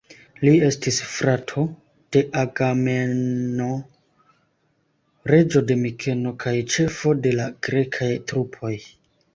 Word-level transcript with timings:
Li 0.47 0.51
estis 0.67 0.95
frato 1.09 1.65
de 2.17 2.23
Agamemno, 2.43 3.69
reĝo 5.35 5.65
de 5.73 5.81
Mikeno 5.87 6.35
kaj 6.47 6.57
ĉefo 6.77 7.17
de 7.27 7.37
la 7.43 7.49
grekaj 7.71 8.11
trupoj. 8.33 8.77